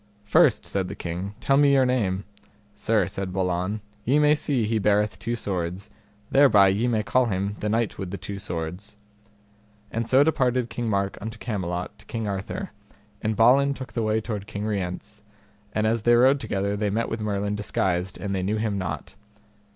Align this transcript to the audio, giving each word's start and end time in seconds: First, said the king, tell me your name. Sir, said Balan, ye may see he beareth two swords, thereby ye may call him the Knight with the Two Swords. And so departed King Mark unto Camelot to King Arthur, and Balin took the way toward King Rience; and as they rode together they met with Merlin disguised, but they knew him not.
First, 0.23 0.65
said 0.65 0.87
the 0.87 0.95
king, 0.95 1.35
tell 1.39 1.57
me 1.57 1.73
your 1.73 1.85
name. 1.85 2.23
Sir, 2.73 3.05
said 3.05 3.31
Balan, 3.31 3.81
ye 4.03 4.17
may 4.17 4.33
see 4.33 4.65
he 4.65 4.79
beareth 4.79 5.19
two 5.19 5.35
swords, 5.35 5.91
thereby 6.31 6.69
ye 6.69 6.87
may 6.87 7.03
call 7.03 7.27
him 7.27 7.55
the 7.59 7.69
Knight 7.69 7.99
with 7.99 8.09
the 8.09 8.17
Two 8.17 8.39
Swords. 8.39 8.97
And 9.91 10.09
so 10.09 10.23
departed 10.23 10.71
King 10.71 10.89
Mark 10.89 11.19
unto 11.21 11.37
Camelot 11.37 11.99
to 11.99 12.07
King 12.07 12.27
Arthur, 12.27 12.71
and 13.21 13.35
Balin 13.35 13.75
took 13.75 13.93
the 13.93 14.01
way 14.01 14.19
toward 14.19 14.47
King 14.47 14.65
Rience; 14.65 15.21
and 15.71 15.85
as 15.85 16.01
they 16.01 16.15
rode 16.15 16.39
together 16.39 16.75
they 16.75 16.89
met 16.89 17.07
with 17.07 17.21
Merlin 17.21 17.53
disguised, 17.53 18.17
but 18.19 18.33
they 18.33 18.41
knew 18.41 18.57
him 18.57 18.79
not. 18.79 19.13